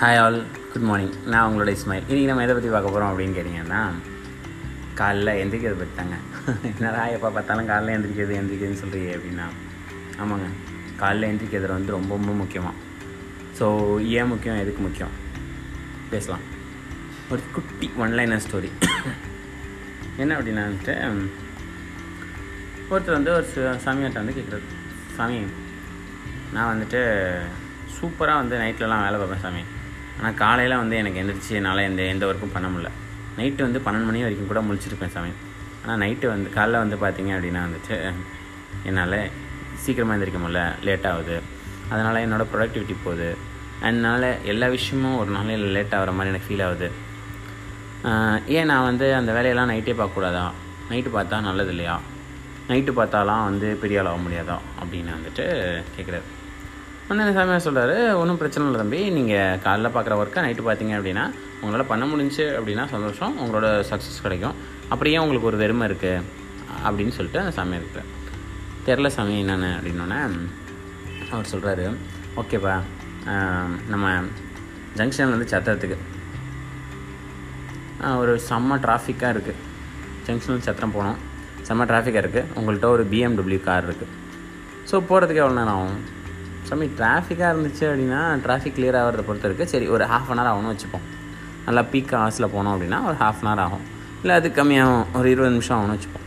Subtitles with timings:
[0.00, 0.38] Hi all
[0.72, 2.04] good morning நான் உங்களுடைய இஸ்மாயில்.
[2.08, 3.80] இன்றைக்கி நம்ம எதை பற்றி பார்க்க போகிறோம் அப்படின்னு கேட்டிங்கன்னா
[5.00, 6.16] காலைல எந்திரிக்கிறது பற்றிட்டாங்க
[6.70, 9.46] என்னடா எப்போ பார்த்தாலும் காலைல எந்திரிக்கிறது எந்திரிக்கிறதுன்னு சொல்கிறீங்க அப்படின்னா
[10.22, 10.46] ஆமாங்க.
[11.00, 12.76] காலைல எந்திரிக்கிறது வந்து ரொம்ப ரொம்ப முக்கியமாக
[13.58, 13.66] ஸோ
[14.18, 15.12] ஏன் முக்கியம் எதுக்கு முக்கியம்?
[16.10, 16.44] பேசலாம்.
[17.32, 18.70] ஒரு குட்டி ஒன்லைனர் ஸ்டோரி
[20.22, 20.94] என்ன அப்படின்னா வந்துட்டு
[22.90, 23.46] ஒருத்தர் வந்து ஒரு
[23.84, 24.66] சாமியார்ட்ட வந்து கேட்குறது
[25.16, 25.36] சாமி
[26.52, 27.00] நான் வந்துட்டு
[27.96, 29.62] சூப்பராக வந்து நைட்லலாம் வேலை பார்ப்பேன் சாமி.
[30.20, 32.90] ஆனால் காலையில் வந்து எனக்கு எந்திரிச்சு என்னால் எந்த எந்த ஒர்க்கும் பண்ண முடியல.
[33.38, 35.38] நைட்டு வந்து பன்னெண்டு மணி வரைக்கும் கூட முழிச்சிருப்பேன் சமயம்
[35.82, 37.96] ஆனால் நைட்டு வந்து காலைல வந்து பார்த்தீங்க அப்படின்னா வந்துட்டு
[38.88, 39.20] என்னால்
[39.82, 41.36] சீக்கிரமாக எந்திரிக்க முடியல லேட் ஆகுது.
[41.92, 43.28] அதனால் என்னோடய ப்ரொடக்டிவிட்டி போகுது.
[43.86, 46.88] அதனால் எல்லா விஷயமும் ஒரு நாளையில் லேட் ஆகிற மாதிரி எனக்கு ஃபீல் ஆகுது.
[48.56, 50.44] ஏன் நான் வந்து அந்த வேலையெல்லாம் நைட்டே பார்க்கக்கூடாதா?
[50.90, 51.96] நைட்டு பார்த்தா நல்லது இல்லையா?
[52.68, 54.58] நைட்டு பார்த்தாலாம் வந்து பெரிய ஆள் ஆக முடியாதா?
[54.82, 55.46] அப்படின்னு வந்துட்டு
[55.96, 56.26] கேட்குறாரு
[57.10, 58.98] உடனே சாமியார் சொல்கிறாரு ஒன்றும் பிரச்சனை இல்லை தம்பி.
[59.14, 61.24] நீங்கள் காலைல பார்க்குற ஒர்க்கை நைட்டு பார்த்தீங்க அப்படின்னா
[61.62, 63.32] உங்களால் பண்ண முடிஞ்சு அப்படின்னா சந்தோஷம்.
[63.42, 64.54] உங்களோட சக்ஸஸ் கிடைக்கும்.
[64.92, 66.22] அப்படியே உங்களுக்கு ஒரு வெறுமை இருக்குது
[66.88, 68.12] அப்படின்னு சொல்லிட்டு அந்த சாமியார் இருக்கிறார்
[68.88, 69.70] தெரில சாமி என்னென்னு?
[69.78, 70.20] அப்படின்னோடனே
[71.32, 71.86] அவர் சொல்கிறாரு
[72.42, 72.76] ஓகேப்பா
[73.94, 74.12] நம்ம
[75.00, 75.98] ஜங்ஷன் வந்து சத்திரத்துக்கு.
[78.20, 79.58] ஒரு செம்ம டிராஃபிக்காக இருக்குது
[80.28, 81.18] ஜங்ஷனில் சத்திரம் போனோம்.
[81.66, 84.16] செம்ம டிராஃபிக்காக இருக்குது உங்கள்கிட்ட ஒரு பிஎம்டபிள்யூ கார் இருக்குது
[84.90, 86.00] ஸோ போகிறதுக்கு எவ்வளோ நேரம் ஆகும்?
[86.70, 90.72] சாமி டிராஃபிக்காக இருந்துச்சு அப்படின்னா டிராஃபிக் கிளியர் ஆகிறத பொறுத்த இருக்குது சரி ஒரு ஹாஃப் அன் ஹவர் ஆகணும்
[90.72, 91.06] வச்சுப்போம்.
[91.64, 93.84] நல்லா பீக் ஹவர்ஸில் போனோம் அப்படின்னா ஒரு ஹாஃப் அன் ஹவர் ஆகும்.
[94.20, 95.06] இல்லை அது கம்மியாகும்.
[95.18, 96.26] ஒரு இருபது நிமிஷம் ஆகணும் வச்சுப்போம்.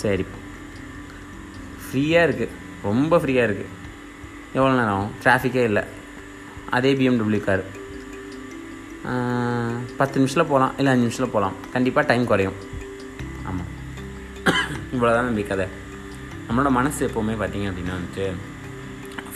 [0.00, 0.38] சரிப்பா
[1.84, 2.54] ஃப்ரீயாக இருக்குது
[2.88, 3.72] ரொம்ப ஃப்ரீயாக இருக்குது
[4.56, 5.14] எவ்வளோ நேரம் ஆகும்?
[5.22, 5.84] டிராஃபிக்கே இல்லை.
[6.76, 7.64] அதே பிஎம்டபிள்யூ கார்
[9.98, 10.72] பத்து நிமிஷத்தில் போகலாம்.
[10.78, 11.56] இல்லை அஞ்சு நிமிஷத்தில் போகலாம்.
[11.74, 12.58] கண்டிப்பாக டைம் குறையும்.
[13.48, 13.70] ஆமாம்
[14.94, 15.68] இவ்வளோதான் நம்பி கதை.
[16.48, 18.26] நம்மளோட மனசு எப்போவுமே பார்த்தீங்க அப்படின்னா வந்துட்டு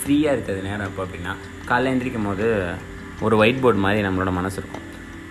[0.02, 1.32] ஃப்ரீயாக இருக்கிறது நேரம் எப்போ அப்படின்னா
[1.70, 2.46] காலைல எந்திரிக்கும் போது
[3.26, 4.84] ஒரு ஒயிட் போர்டு மாதிரி நம்மளோட மனசு இருக்கும்.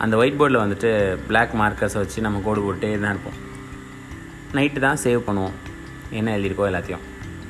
[0.04, 0.90] அந்த ஒயிட் போர்டில் வந்துட்டு
[1.30, 3.40] பிளாக் மார்க்கர்ஸை வச்சு நம்ம கோடு போட்டே தான் இருப்போம்.
[4.58, 5.56] நைட்டு தான் சேவ் பண்ணுவோம்.
[6.20, 7.04] என்ன எழுதியிருக்கோ எல்லாத்தையும்.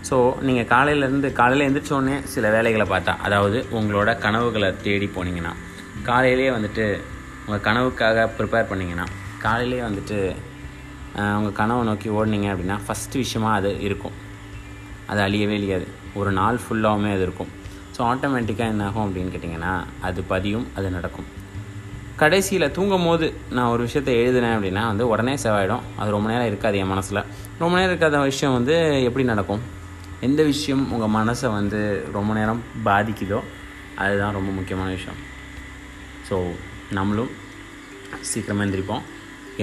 [0.08, 0.18] ஸோ
[0.48, 5.53] நீங்கள் காலையிலேருந்து காலையில் எழுந்திரிச்சோன்னே சில வேலைகளை பார்த்தா அதாவது உங்களோட கனவுகளை தேடி போனீங்கன்னா
[6.09, 6.86] காலையிலேயே வந்துட்டு
[7.46, 9.06] உங்கள் கனவுக்காக ப்ரிப்பேர் பண்ணிங்கன்னா
[9.46, 10.20] காலையிலேயே வந்துட்டு
[11.38, 14.18] உங்கள் கனவை நோக்கி ஓடுனீங்க அப்படின்னா ஃபஸ்ட்டு விஷயமாக அது இருக்கும்.
[15.10, 15.88] அது அழியவே அழியாது.
[16.20, 17.52] ஒரு நாள் ஃபுல்லாகவுமே அது இருக்கும்.
[17.96, 19.74] ஸோ ஆட்டோமேட்டிக்காக என்ன ஆகும் அப்படின்னு கேட்டிங்கன்னா
[20.08, 21.28] அது பதியும் அது நடக்கும்.
[22.22, 26.78] கடைசியில் தூங்கும் போது நான் ஒரு விஷயத்தை எழுதினேன் அப்படின்னா வந்து உடனே செவாயிடும் அது ரொம்ப நேரம் இருக்காது
[26.82, 27.22] என் மனசில்.
[27.62, 28.76] ரொம்ப நேரம் இருக்காத விஷயம் வந்து
[29.08, 29.62] எப்படி நடக்கும்?
[30.28, 31.80] எந்த விஷயம் உங்கள் மனசை வந்து
[32.18, 33.40] ரொம்ப நேரம் பாதிக்குதோ
[34.04, 35.20] அதுதான் ரொம்ப முக்கியமான விஷயம்.
[36.30, 36.36] ஸோ
[36.98, 37.32] நம்மளும்
[38.30, 39.04] சீக்கிரமாக எந்திரிப்போம்.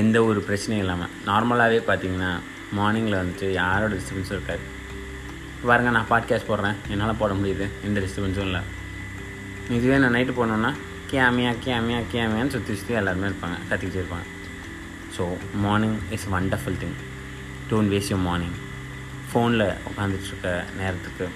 [0.02, 2.32] எந்த ஒரு பிரச்சனையும் இல்லாமல் நார்மலாகவே பார்த்தீங்கன்னா
[2.78, 4.64] மார்னிங்கில் வந்துட்டு யாரோட டிஸ்டர்பன்ஸும் இருக்காது.
[5.66, 6.76] பாருங்க நான் பாட்காஸ்ட் போடுறேன்.
[6.88, 7.66] என்னால் போட முடியுது.
[7.84, 8.60] எந்த டிஸ்டர்பன்ஸும் இல்லை.
[9.76, 10.70] இதுவே நான் நைட்டு போனோன்னா
[11.12, 13.56] கேமியா கேமியா கேமியான்னு சுற்றி சுற்றி எல்லாருமே இருப்பாங்க.
[13.70, 14.26] கத்திக்கிட்டு இருப்பாங்க.
[15.16, 15.24] So
[15.64, 16.96] morning is wonderful thing
[17.70, 18.56] don't waste you morning
[19.30, 21.26] ஃபோனில் உட்காந்துட்ருக்க நேரத்துக்கு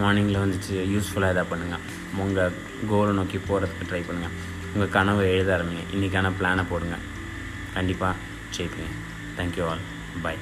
[0.00, 1.84] மார்னிங்கில் வந்துட்டு யூஸ்ஃபுல்லாக எதாவது பண்ணுங்கள்
[2.24, 2.52] உங்கள்
[2.90, 4.36] கோலை நோக்கி போகிறதுக்கு ட்ரை பண்ணுங்கள்
[4.74, 5.84] உங்கள் கனவை எழுத ஆரம்பிங்க.
[5.94, 6.96] இன்றைக்கான பிளானை போடுங்க.
[7.74, 8.14] கண்டிப்பாக
[8.56, 8.92] ஜெயிப்பீங்க.
[9.38, 9.84] Thank you all
[10.22, 10.36] by